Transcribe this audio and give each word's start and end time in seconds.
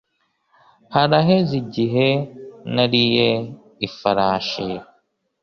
Haraheze 0.93 1.53
igihe 1.63 2.07
ntariye 2.73 3.29
ifarashi. 3.87 4.67